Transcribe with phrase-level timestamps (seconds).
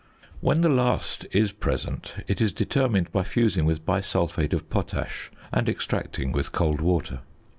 [0.39, 5.69] When the last is present it is determined by fusing with bisulphate of potash and
[5.69, 7.19] extracting with cold water.